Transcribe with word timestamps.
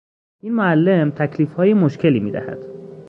این 0.39 0.53
معلم 0.53 1.11
تکلیفهای 1.11 1.73
مشکلی 1.73 2.19
میدهد. 2.19 2.59